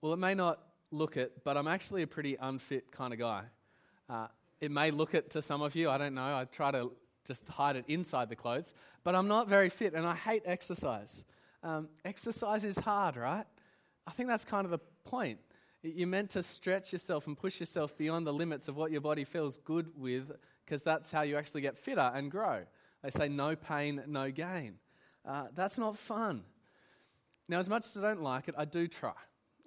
[0.00, 0.60] Well, it may not
[0.90, 3.44] look it, but I'm actually a pretty unfit kind of guy.
[4.08, 4.28] Uh,
[4.60, 5.90] it may look it to some of you.
[5.90, 6.36] I don't know.
[6.36, 6.92] I try to
[7.26, 8.72] just hide it inside the clothes.
[9.04, 11.24] But I'm not very fit and I hate exercise.
[11.62, 13.44] Um, exercise is hard, right?
[14.06, 15.38] I think that's kind of the point.
[15.82, 19.24] You're meant to stretch yourself and push yourself beyond the limits of what your body
[19.24, 20.32] feels good with
[20.64, 22.62] because that's how you actually get fitter and grow.
[23.02, 24.74] They say no pain, no gain.
[25.24, 26.42] Uh, that's not fun.
[27.48, 29.12] Now, as much as I don't like it, I do try.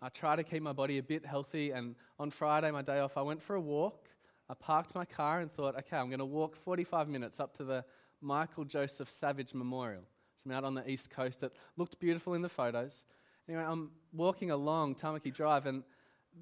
[0.02, 1.72] I try to keep my body a bit healthy.
[1.72, 4.08] And on Friday, my day off, I went for a walk.
[4.50, 7.64] I parked my car and thought, okay, I'm going to walk 45 minutes up to
[7.64, 7.86] the
[8.20, 10.04] Michael Joseph Savage Memorial.
[10.46, 11.44] I'm out on the east coast.
[11.44, 13.04] It looked beautiful in the photos.
[13.48, 15.84] Anyway, I'm walking along Tamaki Drive, and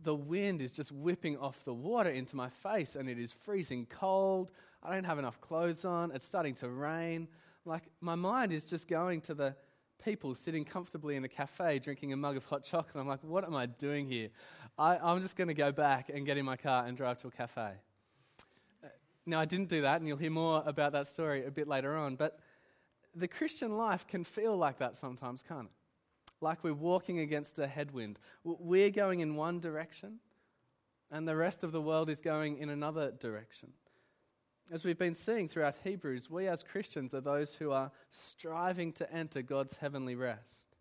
[0.04, 3.86] the wind is just whipping off the water into my face, and it is freezing
[3.90, 4.52] cold.
[4.82, 6.12] I don't have enough clothes on.
[6.12, 7.28] It's starting to rain.
[7.66, 9.56] Like, my mind is just going to the
[10.04, 12.96] people sitting comfortably in a cafe drinking a mug of hot chocolate.
[12.96, 14.30] I'm like, what am I doing here?
[14.78, 17.28] I, I'm just going to go back and get in my car and drive to
[17.28, 17.72] a cafe.
[18.84, 18.88] Uh,
[19.26, 21.96] now, I didn't do that, and you'll hear more about that story a bit later
[21.96, 22.16] on.
[22.16, 22.40] But
[23.16, 25.72] the Christian life can feel like that sometimes, can't it?
[26.42, 28.18] Like we're walking against a headwind.
[28.44, 30.20] We're going in one direction,
[31.12, 33.74] and the rest of the world is going in another direction.
[34.72, 39.12] As we've been seeing throughout Hebrews, we as Christians are those who are striving to
[39.12, 40.76] enter God's heavenly rest.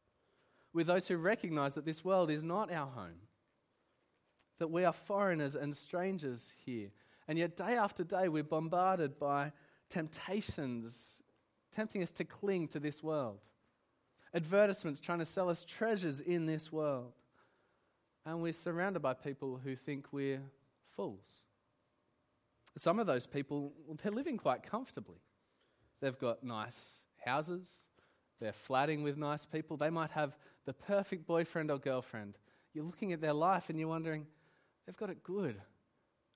[0.75, 3.22] We're those who recognize that this world is not our home,
[4.58, 6.91] that we are foreigners and strangers here.
[7.27, 9.53] And yet, day after day, we're bombarded by
[9.89, 11.20] temptations
[11.75, 13.39] tempting us to cling to this world,
[14.34, 17.12] advertisements trying to sell us treasures in this world.
[18.27, 20.42] And we're surrounded by people who think we're
[20.95, 21.41] fools.
[22.78, 25.20] Some of those people, they're living quite comfortably.
[26.00, 27.84] They've got nice houses,
[28.40, 32.38] they're flatting with nice people, they might have the perfect boyfriend or girlfriend.
[32.72, 34.26] You're looking at their life and you're wondering,
[34.86, 35.60] they've got it good.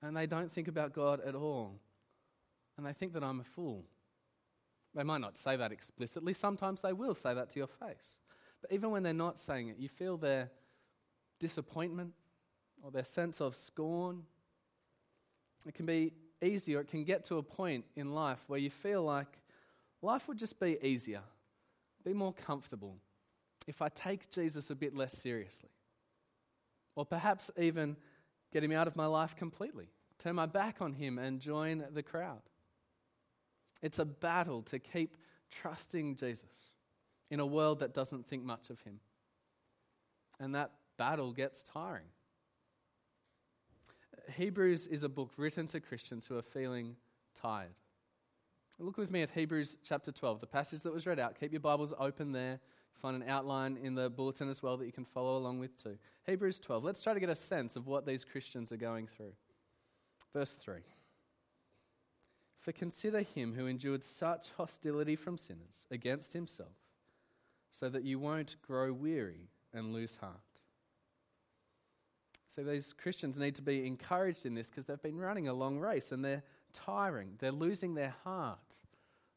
[0.01, 1.79] And they don't think about God at all.
[2.77, 3.85] And they think that I'm a fool.
[4.93, 8.17] They might not say that explicitly, sometimes they will say that to your face.
[8.61, 10.51] But even when they're not saying it, you feel their
[11.39, 12.13] disappointment
[12.81, 14.23] or their sense of scorn.
[15.65, 18.69] It can be easy, or it can get to a point in life where you
[18.69, 19.39] feel like
[20.01, 21.21] life would just be easier,
[22.03, 22.97] be more comfortable
[23.67, 25.69] if I take Jesus a bit less seriously.
[26.95, 27.95] Or perhaps even
[28.51, 29.87] get him out of my life completely,
[30.19, 32.41] turn my back on him and join the crowd.
[33.81, 35.17] It's a battle to keep
[35.49, 36.71] trusting Jesus
[37.29, 38.99] in a world that doesn't think much of him.
[40.39, 42.05] And that battle gets tiring.
[44.31, 46.95] Hebrews is a book written to Christians who are feeling
[47.39, 47.75] tired.
[48.79, 51.39] Look with me at Hebrews chapter 12, the passage that was read out.
[51.39, 52.59] Keep your Bibles open there.
[53.01, 55.97] Find an outline in the bulletin as well that you can follow along with too.
[56.25, 56.83] Hebrews 12.
[56.83, 59.33] Let's try to get a sense of what these Christians are going through.
[60.33, 60.79] Verse 3.
[62.59, 66.77] For consider him who endured such hostility from sinners against himself,
[67.71, 70.52] so that you won't grow weary and lose heart.
[72.53, 75.79] So these Christians need to be encouraged in this because they've been running a long
[75.79, 77.31] race and they're tiring.
[77.39, 78.59] They're losing their heart,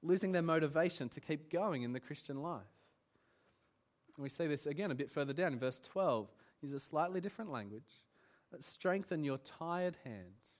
[0.02, 2.60] losing their motivation to keep going in the Christian life.
[4.16, 6.28] And we see this again a bit further down in verse 12.
[6.60, 8.04] Use a slightly different language.
[8.58, 10.58] Strengthen your tired hands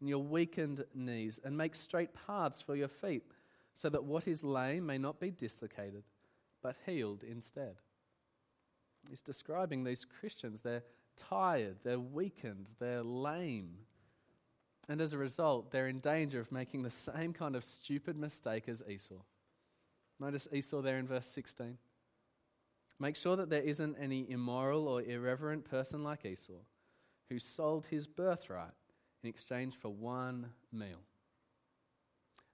[0.00, 3.24] and your weakened knees, and make straight paths for your feet,
[3.74, 6.04] so that what is lame may not be dislocated,
[6.62, 7.76] but healed instead.
[9.10, 10.60] He's describing these Christians.
[10.60, 10.84] They're
[11.18, 13.78] tired, they're weakened, they're lame.
[14.88, 18.68] And as a result, they're in danger of making the same kind of stupid mistake
[18.68, 19.22] as Esau.
[20.18, 21.76] Notice Esau there in verse 16.
[22.98, 26.54] Make sure that there isn't any immoral or irreverent person like Esau
[27.28, 28.72] who sold his birthright
[29.22, 31.02] in exchange for one meal.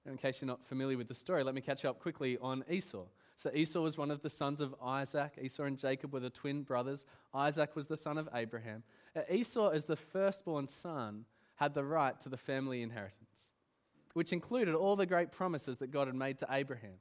[0.06, 3.06] in case you're not familiar with the story, let me catch up quickly on Esau.
[3.36, 5.38] So Esau was one of the sons of Isaac.
[5.40, 7.04] Esau and Jacob were the twin brothers.
[7.32, 8.84] Isaac was the son of Abraham.
[9.16, 11.24] Uh, Esau, as the firstborn son,
[11.56, 13.50] had the right to the family inheritance,
[14.12, 16.94] which included all the great promises that God had made to Abraham.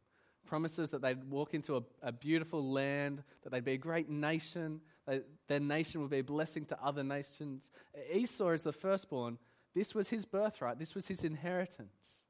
[0.46, 4.82] Promises that they'd walk into a, a beautiful land, that they'd be a great nation,
[5.08, 7.70] that their nation would be a blessing to other nations.
[8.12, 9.38] Esau, as the firstborn,
[9.74, 12.22] this was his birthright, this was his inheritance.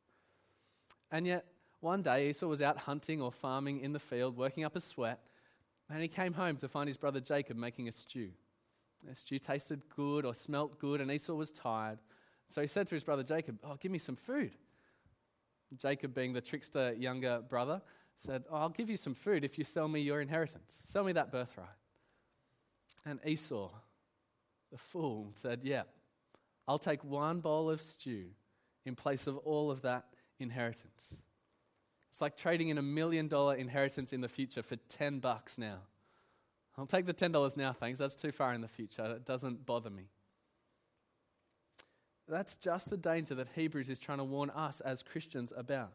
[1.11, 1.45] And yet,
[1.83, 5.19] one day, Esau was out hunting or farming in the field, working up a sweat,
[5.89, 8.29] and he came home to find his brother Jacob making a stew.
[9.03, 11.99] The stew tasted good or smelt good, and Esau was tired.
[12.49, 14.51] So he said to his brother Jacob, Oh, give me some food.
[15.77, 17.81] Jacob, being the trickster younger brother,
[18.15, 20.81] said, oh, I'll give you some food if you sell me your inheritance.
[20.85, 21.67] Sell me that birthright.
[23.05, 23.69] And Esau,
[24.71, 25.83] The fool said, Yeah,
[26.67, 28.27] I'll take one bowl of stew
[28.85, 30.05] in place of all of that
[30.39, 31.17] inheritance.
[32.13, 35.79] It's like trading in a million dollar inheritance in the future for 10 bucks now.
[36.77, 37.97] I'll take the $10 now, thanks.
[37.97, 39.03] That's too far in the future.
[39.15, 40.03] It doesn't bother me.
[42.27, 45.93] That's just the danger that Hebrews is trying to warn us as Christians about.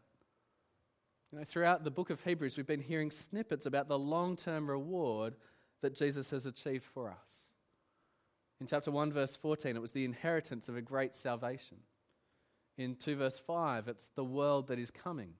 [1.31, 4.69] You know, throughout the book of Hebrews, we've been hearing snippets about the long term
[4.69, 5.35] reward
[5.81, 7.49] that Jesus has achieved for us.
[8.59, 11.77] In chapter 1, verse 14, it was the inheritance of a great salvation.
[12.77, 15.35] In 2 verse 5, it's the world that is coming.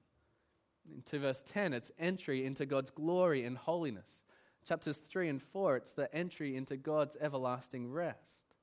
[0.85, 4.23] In 2 verse 10, it's entry into God's glory and holiness.
[4.67, 8.55] Chapters 3 and 4, it's the entry into God's everlasting rest.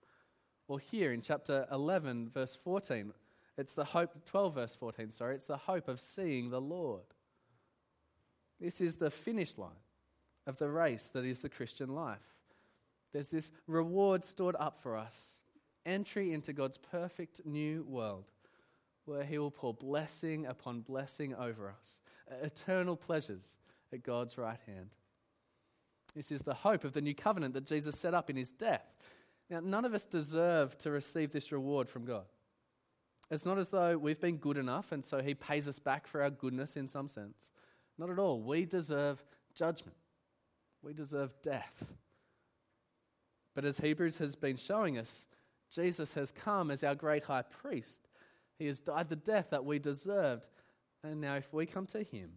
[0.69, 3.13] Or here in chapter 11, verse 14,
[3.57, 7.05] it's the hope, 12 verse 14, sorry, it's the hope of seeing the Lord.
[8.61, 9.71] This is the finish line
[10.47, 12.19] of the race that is the Christian life.
[13.13, 15.37] There's this reward stored up for us
[15.87, 18.25] entry into God's perfect new world
[19.05, 21.97] where He will pour blessing upon blessing over us,
[22.43, 23.57] eternal pleasures
[23.93, 24.91] at God's right hand.
[26.15, 28.95] This is the hope of the new covenant that Jesus set up in His death.
[29.51, 32.25] Now, none of us deserve to receive this reward from God.
[33.31, 36.23] It's not as though we've been good enough and so He pays us back for
[36.23, 37.51] our goodness in some sense.
[37.99, 38.41] Not at all.
[38.41, 39.23] We deserve
[39.55, 39.97] judgment,
[40.83, 41.93] we deserve death.
[43.55, 45.25] But as Hebrews has been showing us,
[45.75, 48.09] Jesus has come as our great high priest.
[48.59, 50.47] He has died the death that we deserved.
[51.11, 52.31] And now, if we come to Him,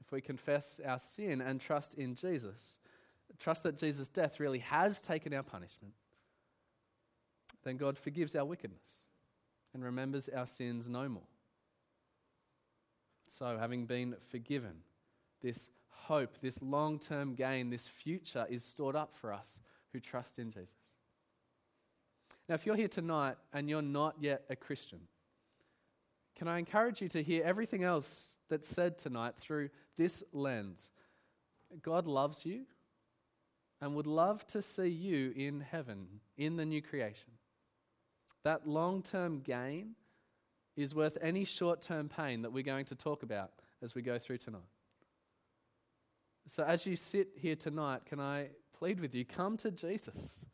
[0.00, 2.78] if we confess our sin and trust in Jesus,
[3.38, 5.94] trust that Jesus' death really has taken our punishment,
[7.62, 9.06] then God forgives our wickedness
[9.72, 11.28] and remembers our sins no more.
[13.28, 14.82] So, having been forgiven,
[15.40, 19.60] this hope, this long term gain, this future is stored up for us
[19.92, 20.74] who trust in Jesus.
[22.48, 25.00] Now, if you're here tonight and you're not yet a Christian,
[26.36, 30.90] can I encourage you to hear everything else that's said tonight through this lens?
[31.82, 32.62] God loves you
[33.80, 36.06] and would love to see you in heaven,
[36.36, 37.32] in the new creation.
[38.44, 39.94] That long term gain
[40.76, 44.18] is worth any short term pain that we're going to talk about as we go
[44.18, 44.62] through tonight.
[46.46, 48.48] So, as you sit here tonight, can I
[48.80, 50.46] plead with you come to Jesus.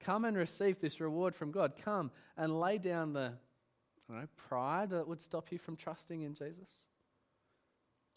[0.00, 1.74] Come and receive this reward from God.
[1.82, 3.34] Come and lay down the
[4.16, 6.68] know, pride that would stop you from trusting in Jesus.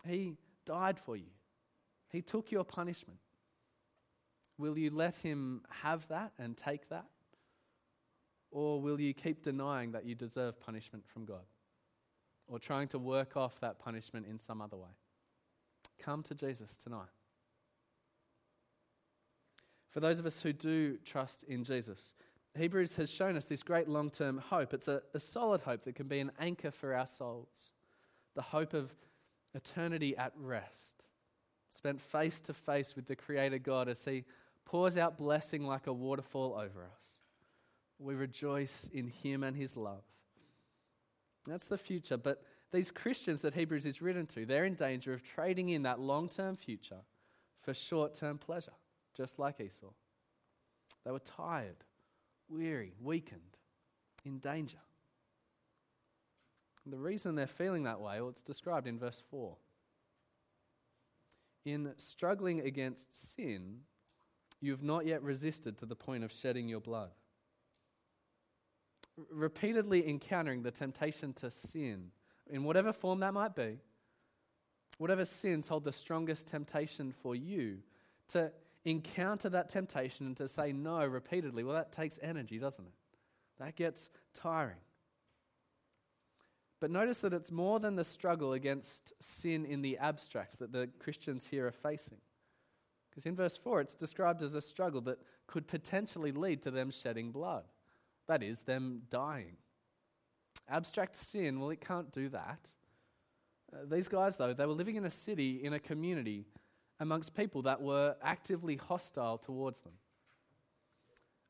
[0.06, 1.31] He died for you,
[2.10, 3.19] He took your punishment.
[4.57, 7.06] Will you let Him have that and take that?
[8.51, 11.45] Or will you keep denying that you deserve punishment from God?
[12.48, 14.92] Or trying to work off that punishment in some other way?
[16.00, 17.10] Come to Jesus tonight.
[19.90, 22.13] For those of us who do trust in Jesus,
[22.58, 24.74] Hebrews has shown us this great long term hope.
[24.74, 27.72] It's a, a, solid hope that can be an anchor for our souls.
[28.36, 28.92] The hope of
[29.56, 31.04] eternity at rest,
[31.70, 34.26] spent face to face with the Creator God as He
[34.66, 37.20] pours out blessing like a waterfall over us.
[38.00, 40.04] We rejoice in Him and His love.
[41.46, 42.18] That's the future.
[42.18, 46.00] But these Christians that Hebrews is written to, they're in danger of trading in that
[46.00, 47.02] long term future
[47.62, 48.74] for short term pleasure,
[49.16, 49.88] just like Esau.
[51.04, 51.78] They were tired,
[52.50, 53.57] weary, weakened,
[54.26, 54.78] in danger.
[56.83, 59.56] And the reason they're feeling that way, well, it's described in verse 4.
[61.66, 63.81] In struggling against sin,
[64.59, 67.12] you have not yet resisted to the point of shedding your blood
[69.31, 72.12] repeatedly encountering the temptation to sin,
[72.50, 73.80] in whatever form that might be,
[74.97, 77.80] whatever sins hold the strongest temptation for you,
[78.30, 78.52] to
[78.85, 82.94] encounter that temptation and to say no repeatedly, well, that takes energy, doesn't it?
[83.59, 84.78] That gets tiring.
[86.80, 90.90] But notice that it's more than the struggle against sin in the abstract that the
[90.99, 92.18] Christians here are facing.
[93.09, 96.92] Because in verse 4, it's described as a struggle that could potentially lead to them
[96.92, 97.63] shedding blood.
[98.28, 99.57] That is, them dying.
[100.68, 102.71] Abstract sin, well, it can't do that.
[103.71, 106.47] Uh, these guys, though, they were living in a city, in a community,
[107.00, 109.94] amongst people that were actively hostile towards them.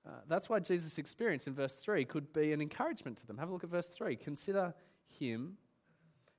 [0.06, 3.38] Uh, that's why Jesus' experience in verse 3 could be an encouragement to them.
[3.38, 4.16] Have a look at verse 3.
[4.16, 4.74] Consider
[5.08, 5.58] him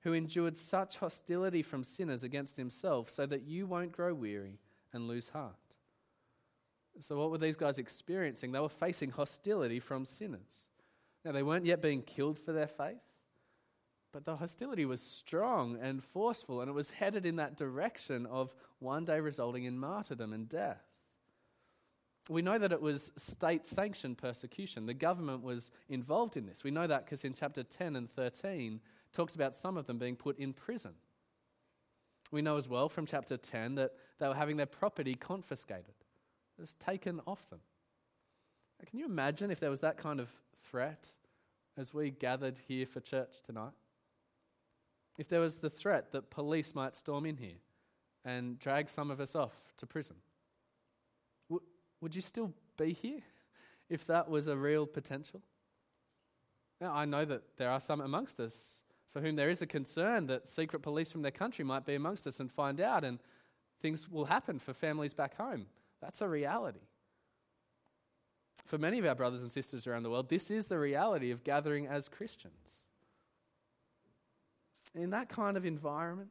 [0.00, 4.58] who endured such hostility from sinners against himself, so that you won't grow weary
[4.92, 5.54] and lose heart.
[7.00, 8.52] So, what were these guys experiencing?
[8.52, 10.64] They were facing hostility from sinners.
[11.25, 13.00] Now, they weren't yet being killed for their faith,
[14.14, 18.54] but the hostility was strong and forceful, and it was headed in that direction of
[18.78, 20.85] one day resulting in martyrdom and death.
[22.30, 24.87] We know that it was state sanctioned persecution.
[24.87, 26.62] The government was involved in this.
[26.62, 28.80] We know that because in chapter 10 and 13
[29.12, 30.92] talks about some of them being put in prison.
[32.30, 35.97] We know as well from chapter 10 that they were having their property confiscated.
[36.56, 37.61] It was taken off them.
[38.87, 40.28] Can you imagine if there was that kind of
[40.71, 41.11] threat
[41.76, 43.73] as we gathered here for church tonight?
[45.16, 47.59] If there was the threat that police might storm in here
[48.25, 50.16] and drag some of us off to prison,
[51.49, 51.66] w-
[52.00, 53.23] would you still be here
[53.88, 55.42] if that was a real potential?
[56.80, 60.26] Now, I know that there are some amongst us for whom there is a concern
[60.26, 63.21] that secret police from their country might be amongst us and find out, and
[63.80, 65.66] things will happen for families back home.
[66.02, 66.80] That's a reality.
[68.66, 71.44] For many of our brothers and sisters around the world, this is the reality of
[71.44, 72.83] gathering as Christians.
[74.94, 76.30] In that kind of environment,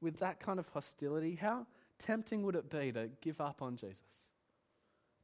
[0.00, 1.66] with that kind of hostility, how
[1.98, 4.26] tempting would it be to give up on Jesus?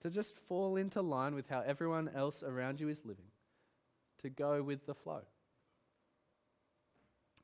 [0.03, 3.31] To just fall into line with how everyone else around you is living,
[4.23, 5.23] to go with the flow.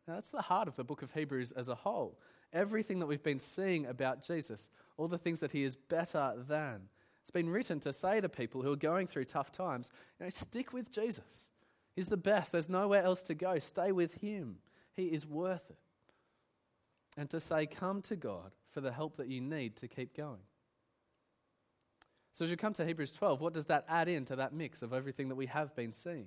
[0.07, 2.19] Now, that's the heart of the book of Hebrews as a whole.
[2.52, 6.83] Everything that we've been seeing about Jesus, all the things that he is better than,
[7.23, 9.90] it's been written to say to people who are going through tough times,
[10.21, 11.49] you know, stick with Jesus.
[11.97, 12.52] He's the best.
[12.52, 13.59] There's nowhere else to go.
[13.59, 14.57] Stay with him.
[14.97, 15.79] He is worth it.
[17.17, 20.41] And to say, come to God for the help that you need to keep going.
[22.33, 24.93] So, as you come to Hebrews 12, what does that add into that mix of
[24.93, 26.27] everything that we have been seeing?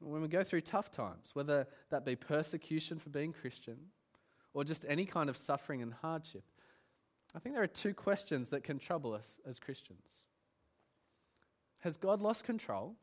[0.00, 3.76] When we go through tough times, whether that be persecution for being Christian
[4.54, 6.42] or just any kind of suffering and hardship,
[7.34, 10.24] I think there are two questions that can trouble us as Christians.
[11.80, 12.96] Has God lost control?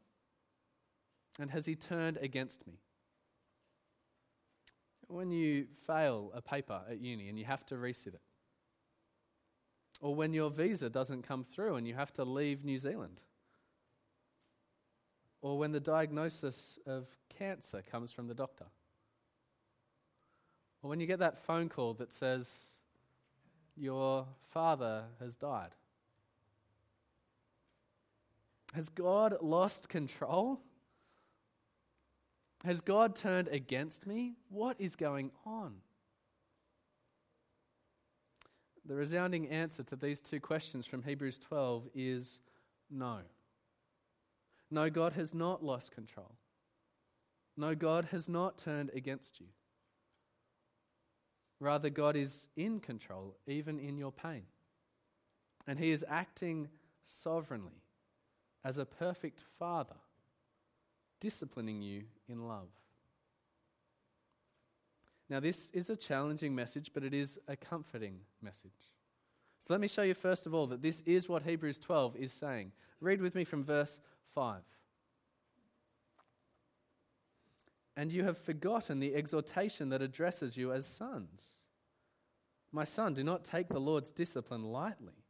[1.39, 2.79] And has He turned against me?
[5.07, 8.21] When you fail a paper at uni and you have to resit it,
[10.01, 13.21] or when your visa doesn't come through and you have to leave New Zealand,
[15.41, 18.65] or when the diagnosis of cancer comes from the doctor,
[20.81, 22.75] or when you get that phone call that says,
[23.75, 25.71] Your father has died.
[28.73, 30.59] Has God lost control?
[32.65, 34.37] Has God turned against me?
[34.49, 35.75] What is going on?
[38.83, 42.39] The resounding answer to these two questions from Hebrews 12 is
[42.89, 43.19] no.
[44.71, 46.31] No, God has not lost control.
[47.55, 49.47] No, God has not turned against you.
[51.59, 54.43] Rather, God is in control, even in your pain.
[55.67, 56.69] And He is acting
[57.03, 57.83] sovereignly
[58.63, 59.97] as a perfect Father,
[61.19, 62.69] disciplining you in love.
[65.29, 68.71] Now, this is a challenging message, but it is a comforting message.
[69.59, 72.31] So, let me show you first of all that this is what Hebrews 12 is
[72.31, 72.71] saying.
[73.01, 73.99] Read with me from verse
[74.35, 74.61] 5.
[77.97, 81.55] And you have forgotten the exhortation that addresses you as sons.
[82.71, 85.23] My son, do not take the Lord's discipline lightly,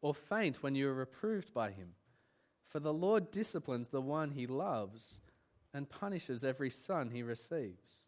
[0.00, 1.94] or faint when you are reproved by him.
[2.68, 5.18] For the Lord disciplines the one he loves
[5.74, 8.04] and punishes every son he receives.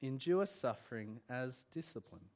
[0.00, 2.26] Endure suffering as discipline.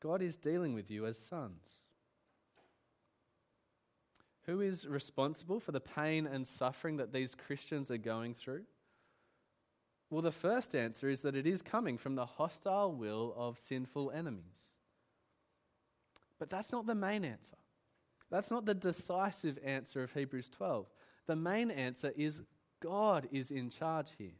[0.00, 1.74] God is dealing with you as sons.
[4.46, 8.64] Who is responsible for the pain and suffering that these Christians are going through?
[10.10, 14.10] Well, the first answer is that it is coming from the hostile will of sinful
[14.10, 14.68] enemies.
[16.38, 17.56] But that's not the main answer.
[18.30, 20.86] That's not the decisive answer of Hebrews 12.
[21.26, 22.42] The main answer is
[22.84, 24.36] God is in charge here.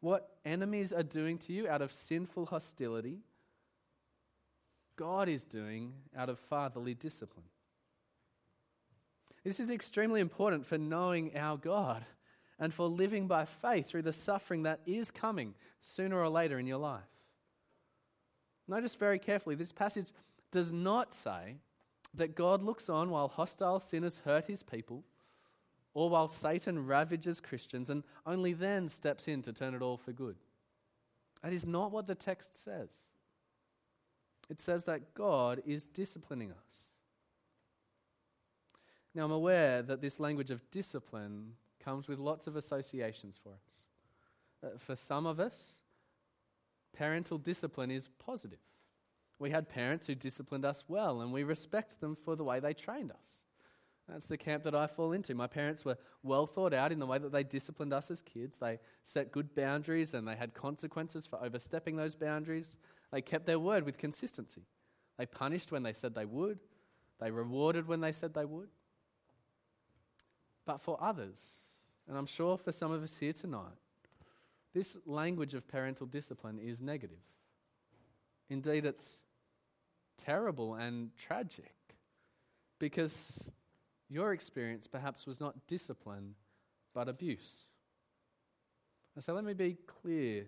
[0.00, 3.18] What enemies are doing to you out of sinful hostility,
[4.94, 7.46] God is doing out of fatherly discipline.
[9.42, 12.04] This is extremely important for knowing our God
[12.60, 16.68] and for living by faith through the suffering that is coming sooner or later in
[16.68, 17.02] your life.
[18.68, 20.12] Notice very carefully, this passage
[20.52, 21.56] does not say
[22.14, 25.02] that God looks on while hostile sinners hurt his people
[25.94, 30.12] or while Satan ravages Christians and only then steps in to turn it all for
[30.12, 30.36] good.
[31.42, 33.04] That is not what the text says.
[34.48, 36.92] It says that God is disciplining us.
[39.14, 43.86] Now, I'm aware that this language of discipline comes with lots of associations for us.
[44.64, 45.80] Uh, for some of us,
[46.96, 48.58] parental discipline is positive.
[49.38, 52.74] We had parents who disciplined us well, and we respect them for the way they
[52.74, 53.46] trained us.
[54.12, 55.34] That's the camp that I fall into.
[55.34, 58.58] My parents were well thought out in the way that they disciplined us as kids.
[58.58, 62.76] They set good boundaries and they had consequences for overstepping those boundaries.
[63.10, 64.66] They kept their word with consistency.
[65.16, 66.58] They punished when they said they would,
[67.20, 68.68] they rewarded when they said they would.
[70.66, 71.56] But for others,
[72.06, 73.78] and I'm sure for some of us here tonight,
[74.74, 77.18] this language of parental discipline is negative.
[78.50, 79.20] Indeed, it's
[80.18, 81.74] terrible and tragic
[82.78, 83.50] because
[84.12, 86.34] your experience perhaps was not discipline
[86.94, 87.64] but abuse.
[89.14, 90.46] And so let me be clear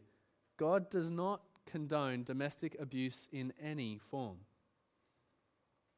[0.56, 4.38] God does not condone domestic abuse in any form.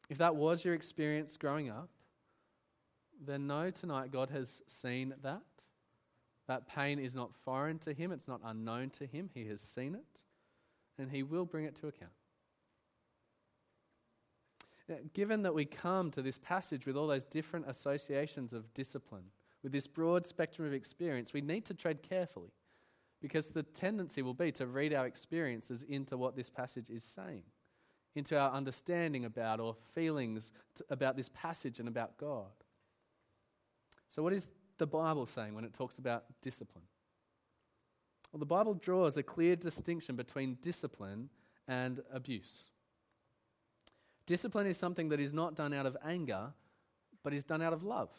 [0.09, 1.91] If that was your experience growing up,
[3.25, 5.43] then know tonight God has seen that.
[6.47, 9.31] That pain is not foreign to Him, it's not unknown to Him.
[9.35, 10.23] He has seen it,
[10.97, 12.13] and He will bring it to account.
[15.15, 19.31] Given that we come to this passage with all those different associations of discipline,
[19.63, 22.53] with this broad spectrum of experience, we need to tread carefully
[23.21, 27.43] because the tendency will be to read our experiences into what this passage is saying,
[28.15, 30.53] into our understanding about or feelings
[30.89, 32.53] about this passage and about God.
[34.09, 34.47] So, what is
[34.79, 36.85] the Bible saying when it talks about discipline?
[38.33, 41.31] Well, the Bible draws a clear distinction between discipline
[41.67, 42.63] and abuse.
[44.27, 46.53] Discipline is something that is not done out of anger,
[47.23, 48.11] but is done out of love,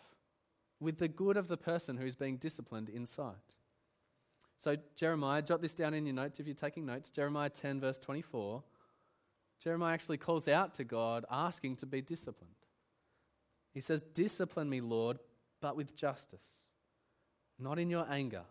[0.80, 3.36] with the good of the person who is being disciplined in sight.
[4.58, 7.12] So, Jeremiah, jot this down in your notes if you're taking notes.
[7.12, 8.64] Jeremiah 10, verse 24.
[9.64, 12.54] Jeremiah actually calls out to God, asking to be disciplined.
[13.74, 15.20] He says, Discipline me, Lord,
[15.62, 16.66] but with justice,
[17.60, 18.44] not in your anger,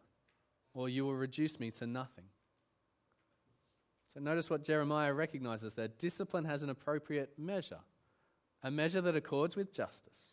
[0.75, 2.27] or you will reduce me to nothing.
[4.17, 7.81] So, notice what Jeremiah recognizes there discipline has an appropriate measure,
[8.63, 10.33] a measure that accords with justice.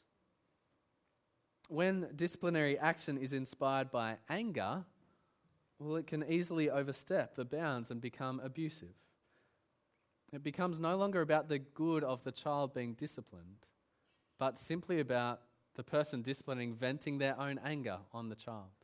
[1.67, 4.85] When disciplinary action is inspired by anger,
[5.79, 8.95] well, it can easily overstep the bounds and become abusive.
[10.31, 13.67] It becomes no longer about the good of the child being disciplined,
[14.39, 15.41] but simply about
[15.75, 18.82] the person disciplining venting their own anger on the child.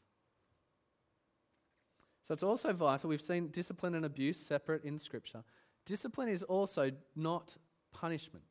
[2.30, 3.10] So it's also vital.
[3.10, 5.44] We've seen discipline and abuse separate in Scripture.
[5.88, 7.58] Discipline is also not
[7.92, 8.46] punishment.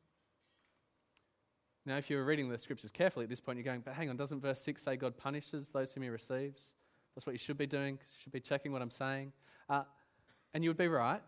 [1.85, 4.09] Now, if you were reading the Scriptures carefully at this point, you're going, but hang
[4.09, 6.73] on, doesn't verse 6 say God punishes those whom he receives?
[7.15, 7.93] That's what you should be doing.
[7.93, 9.31] You should be checking what I'm saying.
[9.69, 9.83] Uh,
[10.53, 11.21] and you would be right.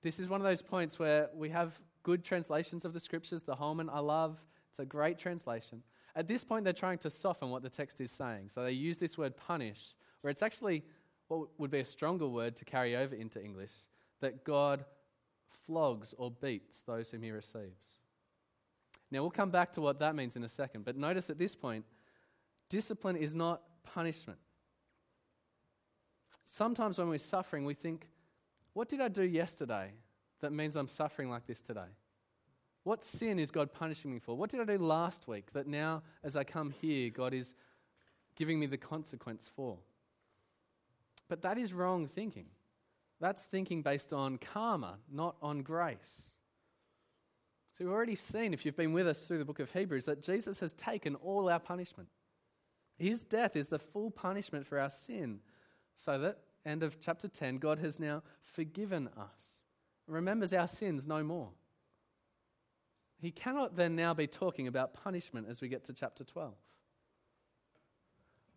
[0.00, 3.42] This is one of those points where we have good translations of the Scriptures.
[3.42, 4.38] The Holman I love.
[4.70, 5.82] It's a great translation.
[6.14, 8.50] At this point, they're trying to soften what the text is saying.
[8.50, 10.84] So they use this word punish, where it's actually
[11.28, 13.72] what would be a stronger word to carry over into English
[14.20, 14.84] that God
[15.66, 17.94] flogs or beats those whom he receives.
[19.10, 21.54] Now, we'll come back to what that means in a second, but notice at this
[21.54, 21.84] point,
[22.68, 24.38] discipline is not punishment.
[26.44, 28.08] Sometimes when we're suffering, we think,
[28.72, 29.92] what did I do yesterday
[30.40, 31.90] that means I'm suffering like this today?
[32.84, 34.36] What sin is God punishing me for?
[34.36, 37.54] What did I do last week that now, as I come here, God is
[38.36, 39.78] giving me the consequence for?
[41.28, 42.46] But that is wrong thinking.
[43.20, 46.32] That's thinking based on karma, not on grace.
[47.76, 50.22] So we've already seen, if you've been with us through the book of Hebrews, that
[50.22, 52.08] Jesus has taken all our punishment.
[52.96, 55.40] His death is the full punishment for our sin.
[55.94, 59.62] So that, end of chapter 10, God has now forgiven us,
[60.06, 61.50] remembers our sins no more.
[63.20, 66.54] He cannot then now be talking about punishment as we get to chapter 12.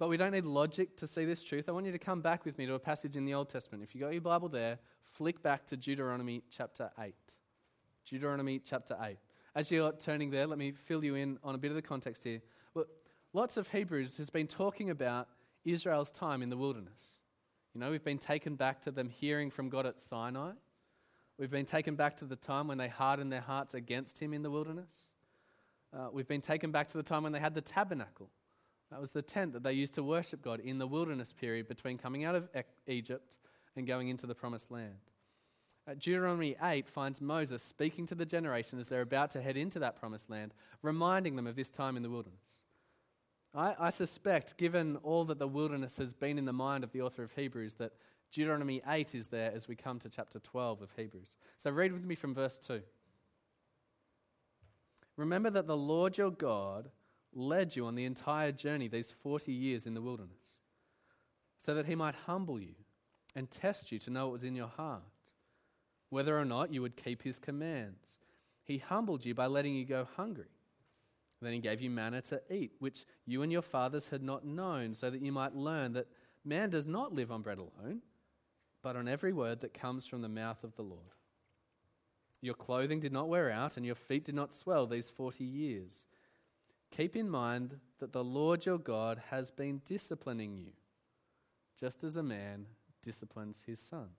[0.01, 1.69] But we don't need logic to see this truth.
[1.69, 3.83] I want you to come back with me to a passage in the Old Testament.
[3.83, 4.79] If you got your Bible there,
[5.11, 7.13] flick back to Deuteronomy chapter 8.
[8.09, 9.17] Deuteronomy chapter 8.
[9.53, 12.23] As you're turning there, let me fill you in on a bit of the context
[12.23, 12.41] here.
[12.73, 12.85] Well,
[13.33, 15.27] lots of Hebrews has been talking about
[15.65, 17.19] Israel's time in the wilderness.
[17.75, 20.53] You know, we've been taken back to them hearing from God at Sinai.
[21.37, 24.41] We've been taken back to the time when they hardened their hearts against him in
[24.41, 25.13] the wilderness.
[25.95, 28.31] Uh, we've been taken back to the time when they had the tabernacle.
[28.91, 31.97] That was the tent that they used to worship God in the wilderness period between
[31.97, 32.49] coming out of
[32.87, 33.37] Egypt
[33.75, 34.99] and going into the promised land.
[35.87, 39.79] Uh, Deuteronomy 8 finds Moses speaking to the generation as they're about to head into
[39.79, 42.61] that promised land, reminding them of this time in the wilderness.
[43.55, 47.01] I, I suspect, given all that the wilderness has been in the mind of the
[47.01, 47.93] author of Hebrews, that
[48.31, 51.37] Deuteronomy 8 is there as we come to chapter 12 of Hebrews.
[51.57, 52.81] So read with me from verse 2.
[55.17, 56.89] Remember that the Lord your God
[57.33, 60.55] led you on the entire journey these 40 years in the wilderness,
[61.57, 62.75] so that he might humble you
[63.35, 65.03] and test you to know what was in your heart,
[66.09, 68.19] whether or not you would keep his commands.
[68.63, 70.51] He humbled you by letting you go hungry.
[71.41, 74.93] Then he gave you manna to eat, which you and your fathers had not known,
[74.93, 76.07] so that you might learn that
[76.45, 78.01] man does not live on bread alone
[78.81, 81.15] but on every word that comes from the mouth of the Lord.
[82.41, 86.05] Your clothing did not wear out, and your feet did not swell these 40 years.
[86.91, 90.73] Keep in mind that the Lord your God has been disciplining you,
[91.79, 92.65] just as a man
[93.01, 94.09] disciplines his son.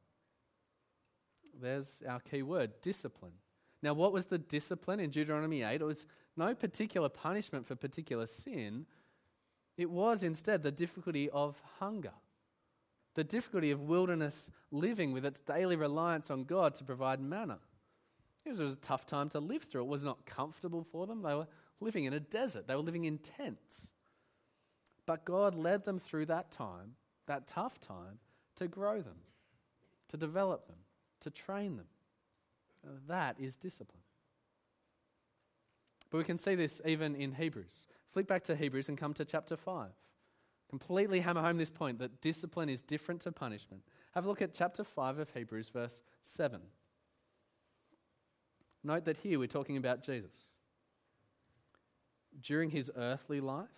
[1.61, 3.35] There's our key word discipline.
[3.83, 5.81] Now, what was the discipline in Deuteronomy 8?
[5.81, 6.07] It was
[6.37, 8.87] no particular punishment for particular sin,
[9.77, 12.13] it was instead the difficulty of hunger,
[13.15, 17.59] the difficulty of wilderness living with its daily reliance on God to provide manna.
[18.45, 19.83] It was, it was a tough time to live through.
[19.83, 21.23] It was not comfortable for them.
[21.23, 21.47] They were
[21.83, 23.89] living in a desert, they were living in tents.
[25.07, 26.95] But God led them through that time,
[27.27, 28.19] that tough time,
[28.57, 29.17] to grow them,
[30.09, 30.77] to develop them,
[31.21, 31.87] to train them.
[32.87, 34.03] Uh, that is discipline.
[36.11, 37.87] But we can see this even in Hebrews.
[38.11, 39.89] Flick back to Hebrews and come to chapter 5.
[40.69, 43.83] Completely hammer home this point that discipline is different to punishment.
[44.15, 46.61] Have a look at chapter 5 of Hebrews, verse 7.
[48.85, 50.49] Note that here we're talking about Jesus.
[52.41, 53.69] During his earthly life,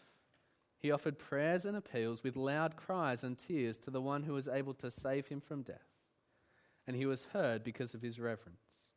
[0.78, 4.48] he offered prayers and appeals with loud cries and tears to the one who was
[4.48, 5.88] able to save him from death.
[6.86, 8.90] And he was heard because of his reverence.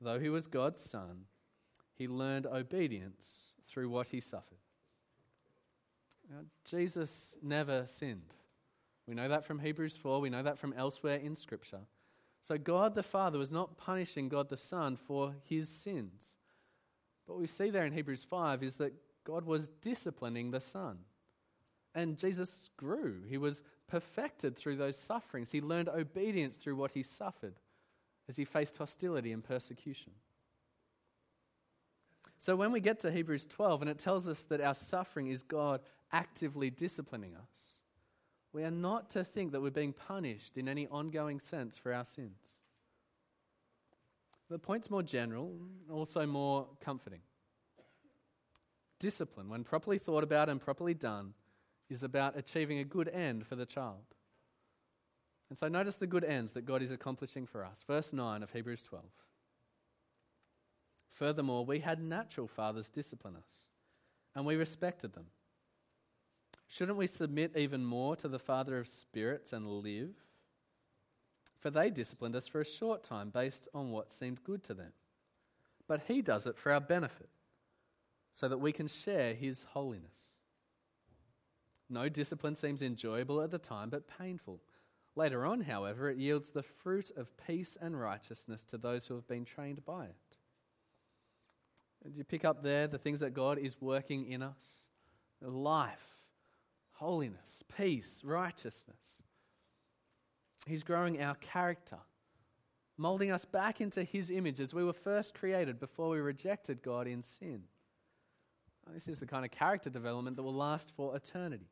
[0.00, 1.26] Though he was God's son,
[1.94, 4.58] he learned obedience through what he suffered.
[6.28, 8.34] Now, Jesus never sinned.
[9.06, 11.80] We know that from Hebrews 4, we know that from elsewhere in Scripture.
[12.42, 16.36] So, God the Father was not punishing God the Son for his sins.
[17.30, 20.98] But what we see there in Hebrews 5 is that God was disciplining the Son.
[21.94, 23.22] And Jesus grew.
[23.28, 25.52] He was perfected through those sufferings.
[25.52, 27.54] He learned obedience through what he suffered
[28.28, 30.10] as he faced hostility and persecution.
[32.36, 35.44] So when we get to Hebrews 12 and it tells us that our suffering is
[35.44, 37.78] God actively disciplining us,
[38.52, 42.04] we are not to think that we're being punished in any ongoing sense for our
[42.04, 42.56] sins.
[44.50, 45.54] The point's more general,
[45.90, 47.20] also more comforting.
[48.98, 51.34] Discipline, when properly thought about and properly done,
[51.88, 54.02] is about achieving a good end for the child.
[55.48, 57.84] And so notice the good ends that God is accomplishing for us.
[57.86, 59.04] Verse 9 of Hebrews 12.
[61.12, 63.66] Furthermore, we had natural fathers discipline us,
[64.34, 65.26] and we respected them.
[66.68, 70.14] Shouldn't we submit even more to the Father of spirits and live?
[71.60, 74.92] For they disciplined us for a short time based on what seemed good to them.
[75.86, 77.28] But He does it for our benefit,
[78.32, 80.30] so that we can share His holiness.
[81.88, 84.60] No discipline seems enjoyable at the time, but painful.
[85.16, 89.26] Later on, however, it yields the fruit of peace and righteousness to those who have
[89.26, 90.14] been trained by it.
[92.04, 94.86] Do you pick up there the things that God is working in us?
[95.42, 96.22] Life,
[96.92, 99.22] holiness, peace, righteousness.
[100.66, 101.98] He's growing our character,
[102.96, 107.06] molding us back into His image as we were first created before we rejected God
[107.06, 107.62] in sin.
[108.92, 111.68] This is the kind of character development that will last for eternity.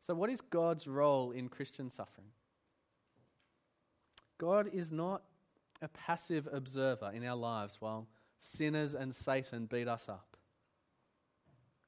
[0.00, 2.28] So, what is God's role in Christian suffering?
[4.38, 5.22] God is not
[5.80, 8.06] a passive observer in our lives while
[8.38, 10.36] sinners and Satan beat us up.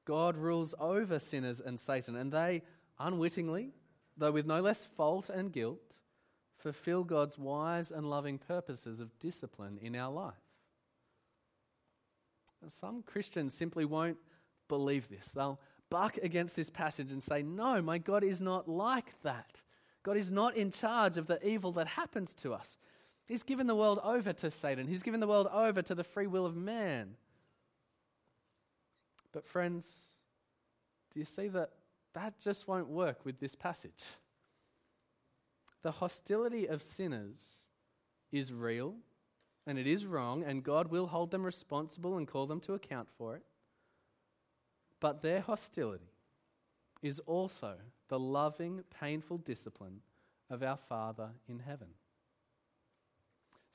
[0.05, 2.62] God rules over sinners and Satan, and they
[2.99, 3.73] unwittingly,
[4.16, 5.81] though with no less fault and guilt,
[6.57, 10.35] fulfill God's wise and loving purposes of discipline in our life.
[12.68, 14.16] Some Christians simply won't
[14.68, 15.29] believe this.
[15.29, 19.61] They'll buck against this passage and say, No, my God is not like that.
[20.02, 22.76] God is not in charge of the evil that happens to us.
[23.26, 26.26] He's given the world over to Satan, he's given the world over to the free
[26.26, 27.16] will of man.
[29.33, 30.05] But, friends,
[31.12, 31.70] do you see that
[32.16, 34.05] that just won't work with this passage?
[35.83, 37.66] The hostility of sinners
[38.33, 38.94] is real
[39.66, 43.09] and it is wrong, and God will hold them responsible and call them to account
[43.18, 43.42] for it.
[44.98, 46.12] But their hostility
[47.02, 47.74] is also
[48.09, 50.00] the loving, painful discipline
[50.48, 51.88] of our Father in heaven.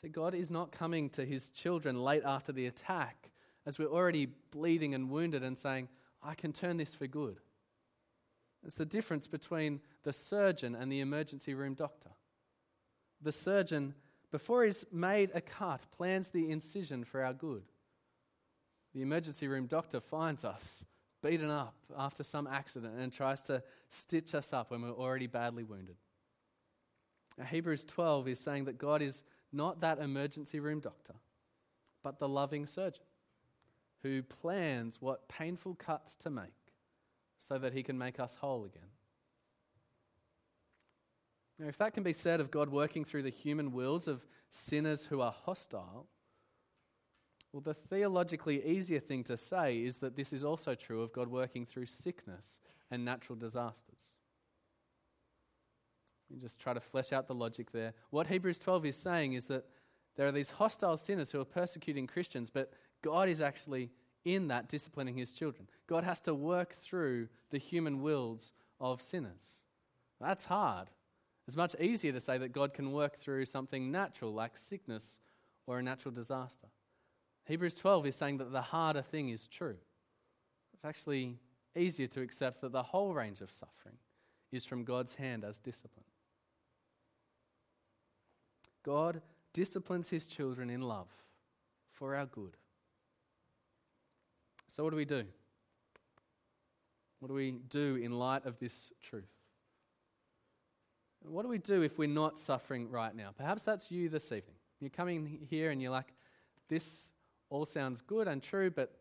[0.02, 3.30] So God is not coming to his children late after the attack
[3.68, 5.90] as we're already bleeding and wounded and saying,
[6.24, 7.40] I can turn this for good.
[8.64, 12.12] It's the difference between the surgeon and the emergency room doctor.
[13.22, 13.96] The surgeon,
[14.32, 17.64] before he's made a cut, plans the incision for our good.
[18.94, 20.84] The emergency room doctor finds us
[21.22, 25.64] beaten up after some accident and tries to stitch us up when we're already badly
[25.64, 25.96] wounded.
[27.38, 31.14] Now, Hebrews 12 is saying that God is not that emergency room doctor,
[32.04, 33.04] but the loving surgeon
[34.02, 36.54] who plans what painful cuts to make
[37.42, 38.90] so that he can make us whole again.
[41.58, 45.06] Now, if that can be said of God working through the human wills of sinners
[45.06, 46.08] who are hostile,
[47.52, 51.28] well, the theologically easier thing to say is that this is also true of God
[51.28, 54.14] working through sickness and natural disasters.
[56.30, 57.94] You just try to flesh out the logic there.
[58.10, 59.66] What Hebrews 12 is saying is that
[60.16, 62.72] there are these hostile sinners who are persecuting Christians, but
[63.04, 63.90] God is actually
[64.24, 65.68] in that disciplining his children.
[65.88, 69.62] God has to work through the human wills of sinners.
[70.20, 70.90] That's hard.
[71.48, 75.20] It's much easier to say that God can work through something natural like sickness
[75.66, 76.68] or a natural disaster.
[77.46, 79.78] Hebrews 12 is saying that the harder thing is true.
[80.74, 81.38] It's actually
[81.76, 83.98] easier to accept that the whole range of suffering
[84.52, 86.06] is from God's hand as discipline.
[88.84, 89.22] God
[89.54, 91.10] disciplines his children in love
[91.92, 92.58] for our good.
[94.72, 95.26] So, what do we do?
[97.20, 99.28] What do we do in light of this truth?
[101.24, 103.32] What do we do if we're not suffering right now?
[103.38, 104.56] Perhaps that's you this evening.
[104.80, 106.14] You're coming here and you're like,
[106.70, 107.10] this
[107.50, 108.96] all sounds good and true, but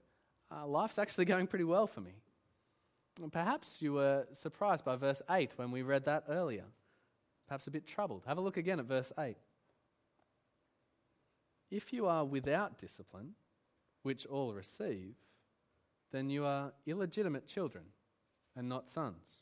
[0.50, 2.14] uh, life's actually going pretty well for me.
[3.22, 6.64] And perhaps you were surprised by verse 8 when we read that earlier.
[7.46, 8.24] Perhaps a bit troubled.
[8.26, 9.36] Have a look again at verse 8.
[11.70, 13.34] If you are without discipline,
[14.02, 15.14] which all receive,
[16.12, 17.84] then you are illegitimate children
[18.56, 19.40] and not sons.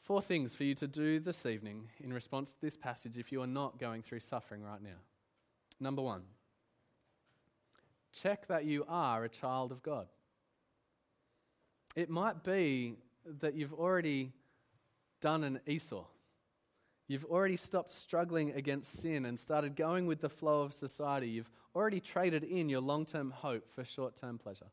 [0.00, 3.40] Four things for you to do this evening in response to this passage if you
[3.42, 4.98] are not going through suffering right now.
[5.78, 6.22] Number one,
[8.12, 10.08] check that you are a child of God.
[11.94, 14.32] It might be that you've already
[15.20, 16.04] done an Esau.
[17.10, 21.28] You've already stopped struggling against sin and started going with the flow of society.
[21.28, 24.70] You've already traded in your long term hope for short term pleasure,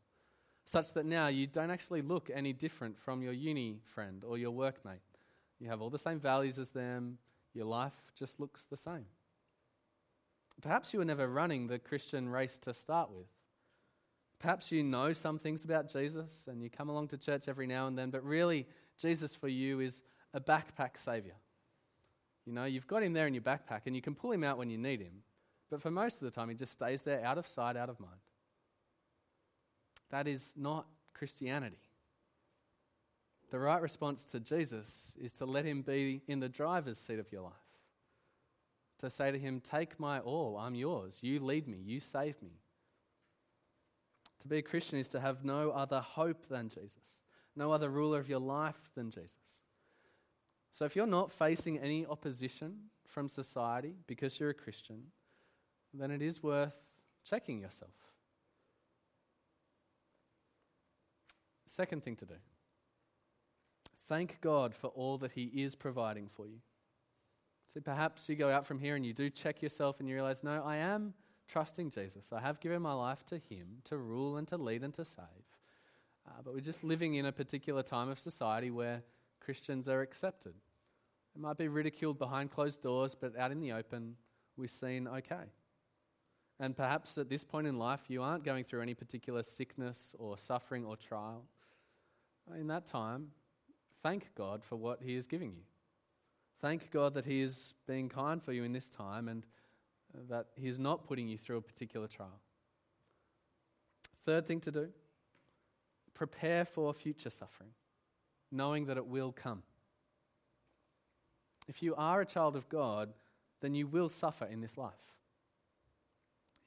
[0.63, 4.52] such that now you don't actually look any different from your uni friend or your
[4.52, 5.00] workmate.
[5.60, 7.17] You have all the same values as them,
[7.56, 9.08] your life just looks the same.
[10.62, 13.30] Perhaps you were never running the Christian race to start with.
[14.38, 17.88] Perhaps you know some things about Jesus and you come along to church every now
[17.88, 18.67] and then, but really,
[19.00, 20.04] Jesus for you is
[20.36, 21.34] a backpack savior.
[22.47, 24.57] You know, you've got him there in your backpack and you can pull him out
[24.57, 25.21] when you need him,
[25.69, 27.99] but for most of the time, he just stays there out of sight, out of
[27.99, 28.13] mind.
[30.12, 31.81] That is not Christianity.
[33.51, 37.29] The right response to Jesus is to let him be in the driver's seat of
[37.33, 37.53] your life.
[39.01, 41.17] To say to him, Take my all, I'm yours.
[41.19, 42.62] You lead me, you save me.
[44.41, 47.17] To be a Christian is to have no other hope than Jesus,
[47.57, 49.62] no other ruler of your life than Jesus.
[50.71, 55.03] So if you're not facing any opposition from society because you're a Christian,
[55.93, 56.86] then it is worth
[57.27, 57.91] checking yourself.
[61.65, 62.36] Second thing to do
[64.08, 66.60] thank God for all that He is providing for you.
[67.73, 70.43] So perhaps you go out from here and you do check yourself and you realize,
[70.43, 71.13] no, I am
[71.47, 72.32] trusting Jesus.
[72.32, 75.25] I have given my life to Him to rule and to lead and to save.
[76.27, 79.03] Uh, but we're just living in a particular time of society where
[79.47, 80.55] Christians are accepted.
[81.33, 84.17] It might be ridiculed behind closed doors, but out in the open,
[84.57, 85.53] we're seen okay.
[86.60, 90.38] And perhaps at this point in life, you aren't going through any particular sickness or
[90.38, 91.45] suffering or trial.
[92.60, 93.29] In that time,
[94.03, 95.63] thank God for what He is giving you.
[96.60, 99.45] Thank God that He is being kind for you in this time and
[100.27, 102.41] that He is not putting you through a particular trial.
[104.25, 104.89] Third thing to do
[106.13, 107.69] prepare for future suffering,
[108.51, 109.63] knowing that it will come.
[111.67, 113.13] If you are a child of God,
[113.62, 114.93] then you will suffer in this life.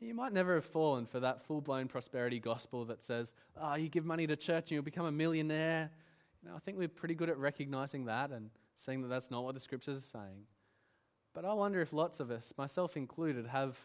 [0.00, 3.88] You might never have fallen for that full blown prosperity gospel that says, oh, you
[3.88, 5.90] give money to church and you'll become a millionaire.
[6.42, 9.44] You know, I think we're pretty good at recognizing that and seeing that that's not
[9.44, 10.46] what the scriptures are saying.
[11.34, 13.78] But I wonder if lots of us, myself included, have,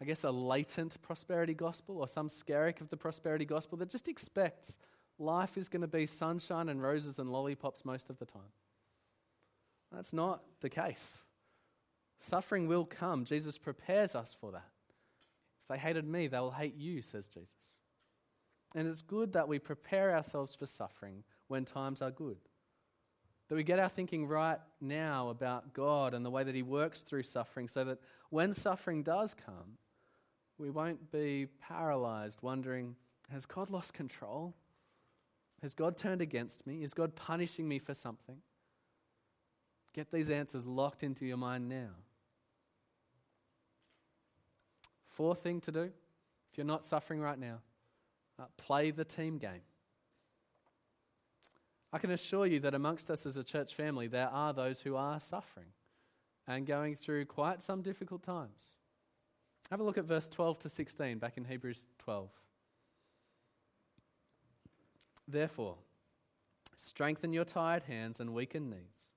[0.00, 4.06] I guess, a latent prosperity gospel or some skerrick of the prosperity gospel that just
[4.06, 4.78] expects
[5.18, 8.52] life is going to be sunshine and roses and lollipops most of the time.
[9.92, 11.22] That's not the case.
[12.20, 13.24] Suffering will come.
[13.24, 14.68] Jesus prepares us for that.
[15.62, 17.52] If they hated me, they will hate you, says Jesus.
[18.74, 22.38] And it's good that we prepare ourselves for suffering when times are good.
[23.48, 27.02] That we get our thinking right now about God and the way that He works
[27.02, 27.98] through suffering so that
[28.30, 29.76] when suffering does come,
[30.56, 32.96] we won't be paralyzed, wondering,
[33.30, 34.54] has God lost control?
[35.62, 36.82] Has God turned against me?
[36.82, 38.38] Is God punishing me for something?
[39.94, 41.90] Get these answers locked into your mind now.
[45.08, 45.92] Fourth thing to do,
[46.50, 47.60] if you're not suffering right now,
[48.38, 49.60] uh, play the team game.
[51.92, 54.96] I can assure you that amongst us as a church family, there are those who
[54.96, 55.66] are suffering
[56.48, 58.72] and going through quite some difficult times.
[59.70, 62.30] Have a look at verse 12 to 16 back in Hebrews 12.
[65.32, 65.78] Therefore,
[66.76, 69.12] strengthen your tired hands and weakened knees.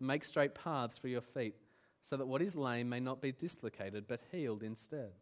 [0.00, 1.54] Make straight paths for your feet,
[2.00, 5.12] so that what is lame may not be dislocated, but healed instead.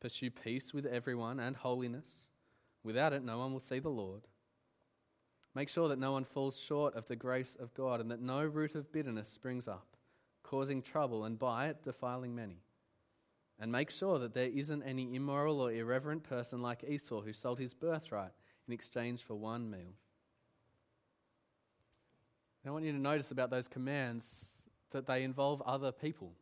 [0.00, 2.06] Pursue peace with everyone and holiness.
[2.84, 4.28] Without it, no one will see the Lord.
[5.52, 8.44] Make sure that no one falls short of the grace of God and that no
[8.44, 9.96] root of bitterness springs up,
[10.44, 12.62] causing trouble and by it defiling many.
[13.58, 17.58] And make sure that there isn't any immoral or irreverent person like Esau who sold
[17.58, 18.30] his birthright
[18.68, 19.94] in exchange for one meal.
[22.66, 24.48] I want you to notice about those commands
[24.90, 26.32] that they involve other people.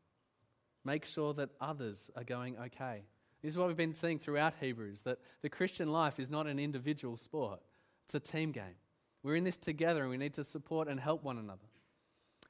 [0.85, 3.03] Make sure that others are going okay.
[3.43, 6.59] This is what we've been seeing throughout Hebrews that the Christian life is not an
[6.59, 7.61] individual sport,
[8.05, 8.75] it's a team game.
[9.23, 11.67] We're in this together and we need to support and help one another.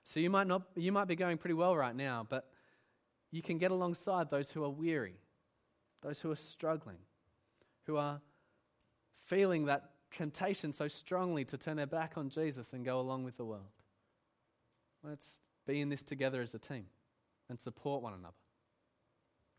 [0.05, 2.49] So you might, not, you might be going pretty well right now, but
[3.31, 5.17] you can get alongside those who are weary,
[6.03, 6.99] those who are struggling,
[7.87, 8.21] who are
[9.27, 13.37] feeling that temptation so strongly to turn their back on Jesus and go along with
[13.37, 13.73] the world.
[15.03, 16.87] Let's be in this together as a team
[17.49, 18.35] and support one another.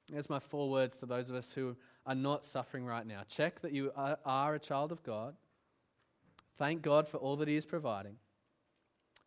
[0.09, 1.75] There's my four words to those of us who
[2.05, 3.21] are not suffering right now.
[3.27, 5.35] Check that you are a child of God.
[6.57, 8.15] Thank God for all that He is providing.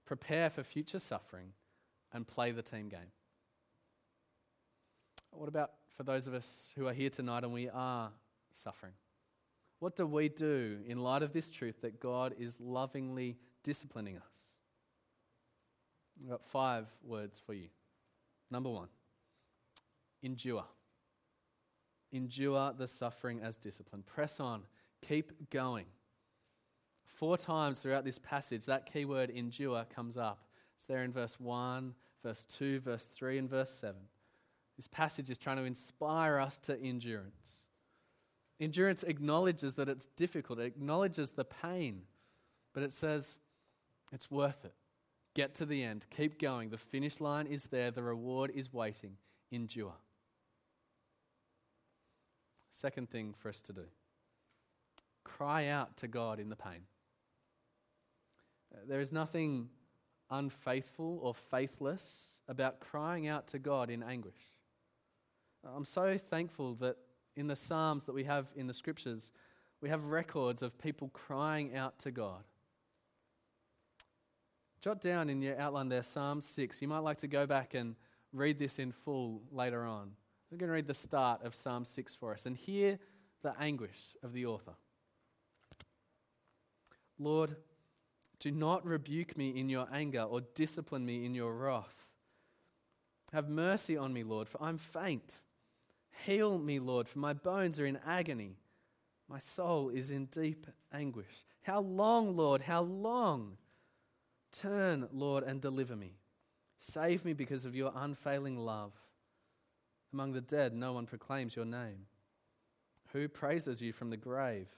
[0.06, 1.52] Prepare for future suffering
[2.12, 3.12] and play the team game.
[5.30, 8.10] What about for those of us who are here tonight and we are
[8.52, 8.94] suffering?
[9.80, 14.54] What do we do in light of this truth that God is lovingly disciplining us?
[16.22, 17.68] I've got five words for you.
[18.50, 18.88] Number one,
[20.22, 20.66] endure.
[22.12, 24.02] Endure the suffering as discipline.
[24.02, 24.62] Press on.
[25.06, 25.86] Keep going.
[27.06, 30.44] Four times throughout this passage, that key word endure comes up.
[30.76, 33.96] It's there in verse 1, verse 2, verse 3, and verse 7.
[34.76, 37.60] This passage is trying to inspire us to endurance.
[38.60, 42.02] Endurance acknowledges that it's difficult, it acknowledges the pain,
[42.74, 43.38] but it says
[44.12, 44.74] it's worth it.
[45.34, 46.68] Get to the end, keep going.
[46.68, 49.16] The finish line is there, the reward is waiting.
[49.50, 49.94] Endure.
[52.70, 53.84] Second thing for us to do
[55.24, 56.82] cry out to God in the pain.
[58.86, 59.68] There is nothing
[60.30, 64.40] unfaithful or faithless about crying out to God in anguish.
[65.64, 66.96] I'm so thankful that
[67.36, 69.30] in the Psalms that we have in the scriptures,
[69.80, 72.44] we have records of people crying out to God.
[74.80, 76.80] Jot down in your outline there Psalm 6.
[76.80, 77.96] You might like to go back and
[78.32, 80.12] read this in full later on.
[80.50, 82.98] We're going to read the start of Psalm 6 for us and hear
[83.42, 84.74] the anguish of the author.
[87.18, 87.56] Lord,
[88.38, 92.06] do not rebuke me in your anger or discipline me in your wrath.
[93.32, 95.40] Have mercy on me, Lord, for I'm faint.
[96.26, 98.56] Heal me, Lord, for my bones are in agony.
[99.28, 101.44] My soul is in deep anguish.
[101.62, 102.62] How long, Lord?
[102.62, 103.56] How long?
[104.52, 106.16] Turn, Lord, and deliver me.
[106.78, 108.92] Save me because of your unfailing love.
[110.12, 112.06] Among the dead, no one proclaims your name.
[113.12, 114.68] Who praises you from the grave?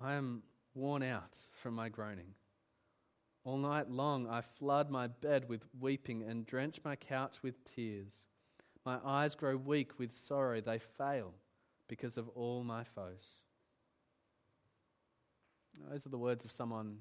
[0.00, 0.42] I am
[0.74, 2.34] worn out from my groaning.
[3.44, 8.26] All night long I flood my bed with weeping and drench my couch with tears.
[8.84, 11.34] My eyes grow weak with sorrow, they fail
[11.88, 13.40] because of all my foes.
[15.90, 16.98] Those are the words of someone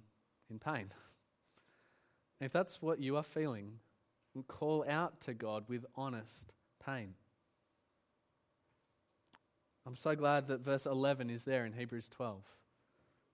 [0.50, 0.92] in pain.
[2.42, 3.80] If that's what you are feeling,
[4.48, 7.16] call out to God with honest pain.
[9.86, 12.44] I'm so glad that verse 11 is there in Hebrews 12.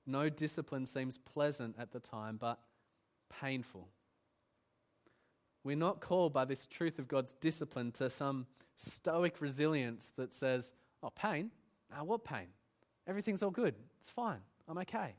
[0.08, 2.60] No discipline seems pleasant at the time, but
[3.42, 3.90] painful.
[5.66, 8.46] We're not called by this truth of God's discipline to some
[8.78, 11.50] stoic resilience that says, oh, pain?
[11.90, 12.50] Now, what pain?
[13.08, 13.74] Everything's all good.
[14.00, 14.42] It's fine.
[14.68, 15.16] I'm okay.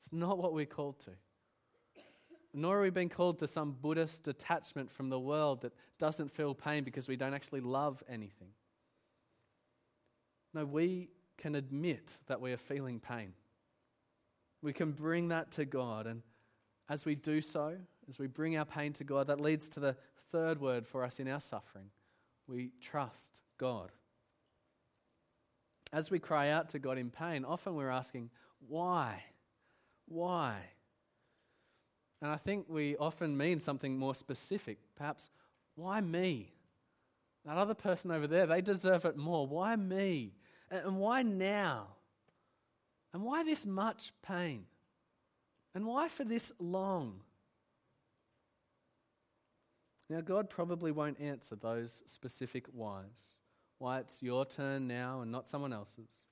[0.00, 1.12] It's not what we're called to.
[2.52, 6.52] Nor are we being called to some Buddhist detachment from the world that doesn't feel
[6.52, 8.48] pain because we don't actually love anything.
[10.52, 13.34] No, we can admit that we are feeling pain.
[14.62, 16.08] We can bring that to God.
[16.08, 16.22] And
[16.88, 17.76] as we do so,
[18.10, 19.96] as we bring our pain to God, that leads to the
[20.32, 21.86] third word for us in our suffering.
[22.48, 23.92] We trust God.
[25.92, 28.30] As we cry out to God in pain, often we're asking,
[28.68, 29.22] why?
[30.06, 30.56] Why?
[32.20, 34.78] And I think we often mean something more specific.
[34.96, 35.30] Perhaps,
[35.76, 36.52] why me?
[37.46, 39.46] That other person over there, they deserve it more.
[39.46, 40.34] Why me?
[40.70, 41.86] And why now?
[43.14, 44.66] And why this much pain?
[45.74, 47.20] And why for this long?
[50.10, 53.36] Now, God probably won't answer those specific whys.
[53.78, 56.24] Why it's your turn now and not someone else's,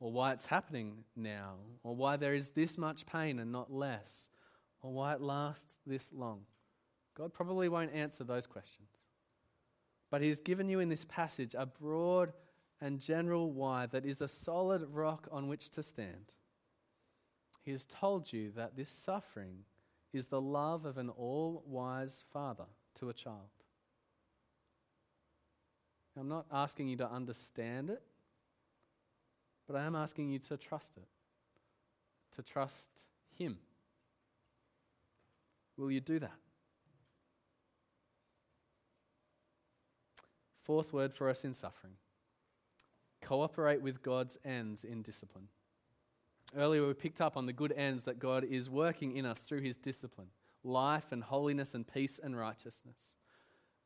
[0.00, 1.54] or why it's happening now,
[1.84, 4.28] or why there is this much pain and not less,
[4.82, 6.40] or why it lasts this long.
[7.16, 8.88] God probably won't answer those questions.
[10.10, 12.32] But He's given you in this passage a broad
[12.80, 16.32] and general why that is a solid rock on which to stand.
[17.62, 19.66] He has told you that this suffering
[20.12, 22.66] is the love of an all wise Father
[22.96, 23.50] to a child.
[26.18, 28.02] I'm not asking you to understand it,
[29.66, 31.08] but I am asking you to trust it,
[32.36, 32.90] to trust
[33.36, 33.58] Him.
[35.76, 36.38] Will you do that?
[40.62, 41.94] Fourth word for us in suffering
[43.20, 45.48] cooperate with God's ends in discipline.
[46.54, 49.62] Earlier, we picked up on the good ends that God is working in us through
[49.62, 50.28] His discipline
[50.64, 53.14] life and holiness and peace and righteousness.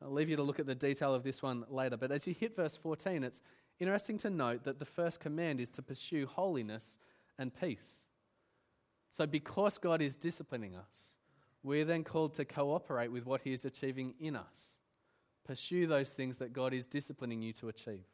[0.03, 2.35] I'll leave you to look at the detail of this one later, but as you
[2.35, 3.41] hit verse 14, it's
[3.81, 6.99] interesting to note that the first command is to pursue holiness
[7.39, 8.07] and peace.
[9.11, 11.15] So, because God is disciplining us,
[11.63, 14.79] we're then called to cooperate with what He is achieving in us.
[15.45, 18.05] Pursue those things that God is disciplining you to achieve.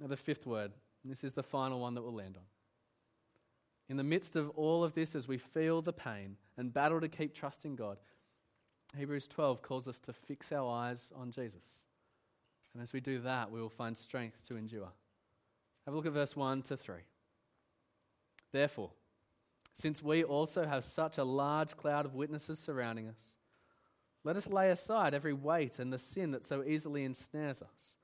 [0.00, 2.42] Now, the fifth word, and this is the final one that we'll land on.
[3.88, 7.08] In the midst of all of this, as we feel the pain and battle to
[7.08, 7.98] keep trusting God,
[8.96, 11.84] Hebrews 12 calls us to fix our eyes on Jesus.
[12.72, 14.92] And as we do that, we will find strength to endure.
[15.84, 16.96] Have a look at verse 1 to 3.
[18.52, 18.90] Therefore,
[19.72, 23.36] since we also have such a large cloud of witnesses surrounding us,
[24.24, 27.94] let us lay aside every weight and the sin that so easily ensnares us.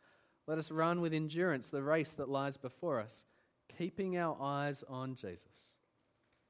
[0.46, 3.24] Let us run with endurance the race that lies before us,
[3.76, 5.71] keeping our eyes on Jesus,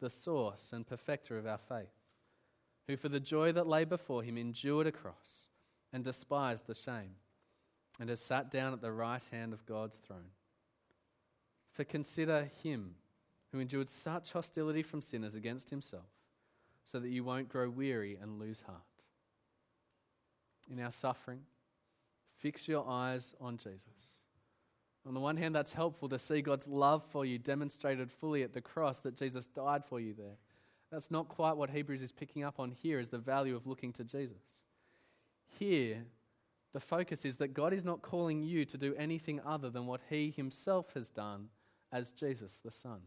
[0.02, 1.94] the source and perfecter of our faith,
[2.86, 5.48] who for the joy that lay before him endured a cross
[5.92, 7.14] and despised the shame,
[8.00, 10.32] and has sat down at the right hand of God's throne.
[11.70, 12.96] For consider him
[13.52, 16.10] who endured such hostility from sinners against himself,
[16.84, 18.78] so that you won't grow weary and lose heart.
[20.68, 21.42] In our suffering,
[22.36, 24.21] fix your eyes on Jesus.
[25.06, 28.52] On the one hand, that's helpful to see God's love for you demonstrated fully at
[28.52, 30.36] the cross, that Jesus died for you there.
[30.92, 33.92] That's not quite what Hebrews is picking up on here, is the value of looking
[33.94, 34.62] to Jesus.
[35.58, 36.04] Here,
[36.72, 40.02] the focus is that God is not calling you to do anything other than what
[40.08, 41.48] He Himself has done
[41.90, 43.00] as Jesus the Son.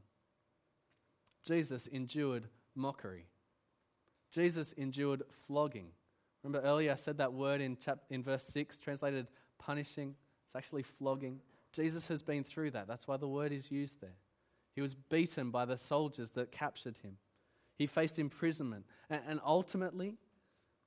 [1.45, 3.27] Jesus endured mockery.
[4.33, 5.87] Jesus endured flogging.
[6.43, 9.27] Remember earlier I said that word in, chap- in verse 6, translated
[9.57, 10.15] punishing.
[10.45, 11.39] It's actually flogging.
[11.75, 12.87] Jesus has been through that.
[12.87, 14.17] That's why the word is used there.
[14.73, 17.17] He was beaten by the soldiers that captured him.
[17.77, 18.85] He faced imprisonment.
[19.09, 20.15] And, and ultimately,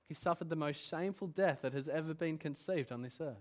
[0.09, 3.37] he suffered the most shameful death that has ever been conceived on this earth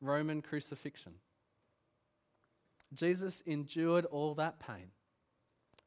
[0.00, 1.14] Roman crucifixion.
[2.92, 4.90] Jesus endured all that pain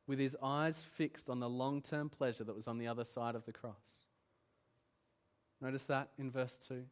[0.08, 3.36] with his eyes fixed on the long term pleasure that was on the other side
[3.36, 4.04] of the cross.
[5.62, 6.84] Notice that in verse 2.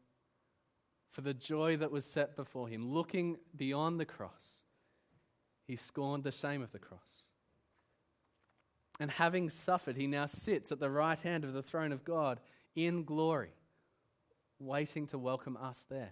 [1.15, 4.59] For the joy that was set before him, looking beyond the cross,
[5.65, 7.23] he scorned the shame of the cross.
[8.99, 12.41] And having suffered, he now sits at the right hand of the throne of God
[12.75, 13.53] in glory,
[14.59, 16.11] waiting to welcome us there.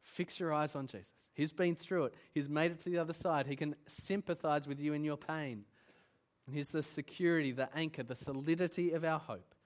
[0.00, 1.26] Fix your eyes on Jesus.
[1.34, 3.48] He's been through it, He's made it to the other side.
[3.48, 5.64] He can sympathize with you in your pain.
[6.46, 9.56] And He's the security, the anchor, the solidity of our hope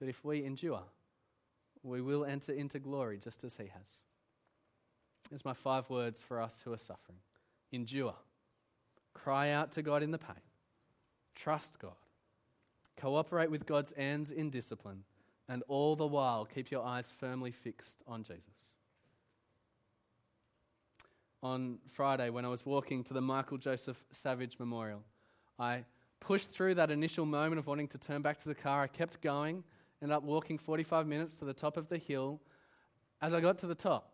[0.00, 0.82] that if we endure,
[1.86, 4.00] we will enter into glory just as He has.
[5.30, 7.18] Here's my five words for us who are suffering
[7.72, 8.14] endure,
[9.12, 10.36] cry out to God in the pain,
[11.34, 11.96] trust God,
[12.96, 15.04] cooperate with God's ends in discipline,
[15.48, 18.68] and all the while keep your eyes firmly fixed on Jesus
[21.46, 25.02] on Friday when I was walking to the Michael Joseph Savage Memorial.
[25.58, 25.84] I
[26.18, 28.82] pushed through that initial moment of wanting to turn back to the car.
[28.82, 29.62] I kept going,
[30.02, 32.40] ended up walking 45 minutes to the top of the hill.
[33.20, 34.12] As I got to the top,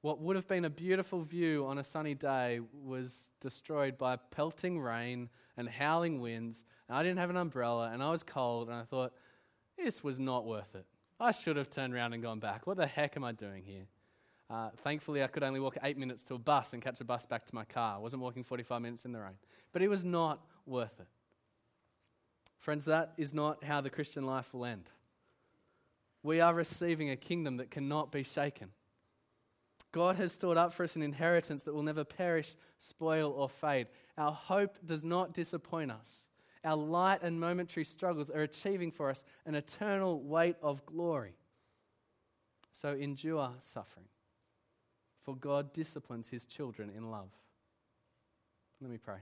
[0.00, 4.78] what would have been a beautiful view on a sunny day was destroyed by pelting
[4.78, 6.64] rain and howling winds.
[6.88, 9.12] And I didn't have an umbrella and I was cold, and I thought,
[9.76, 10.86] this was not worth it.
[11.18, 12.66] I should have turned around and gone back.
[12.66, 13.86] What the heck am I doing here?
[14.50, 17.24] Uh, thankfully, I could only walk eight minutes to a bus and catch a bus
[17.24, 17.96] back to my car.
[17.96, 19.38] I wasn't walking 45 minutes in the rain.
[19.72, 21.06] But it was not worth it.
[22.58, 24.90] Friends, that is not how the Christian life will end.
[26.22, 28.70] We are receiving a kingdom that cannot be shaken.
[29.92, 33.86] God has stored up for us an inheritance that will never perish, spoil, or fade.
[34.16, 36.26] Our hope does not disappoint us.
[36.64, 41.34] our light and momentary struggles are achieving for us an eternal weight of glory.
[42.72, 44.06] So endure suffering,
[45.22, 47.30] for God disciplines his children in love.
[48.80, 49.18] Let me pray.